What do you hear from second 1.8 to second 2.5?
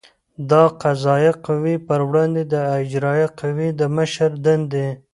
پر وړاندې